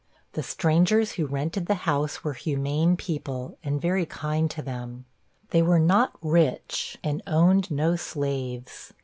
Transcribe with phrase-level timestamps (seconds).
[0.33, 5.05] The strangers who rented the house were humane people, and very kind to them;
[5.51, 8.93] they were not rich, and owned no slaves.